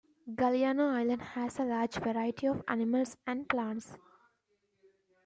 Galiano 0.27 0.95
Island 0.99 1.21
has 1.21 1.59
a 1.59 1.63
large 1.63 1.97
variety 1.97 2.47
of 2.47 2.63
animals 2.67 3.17
and 3.27 3.47
plants. 3.47 3.99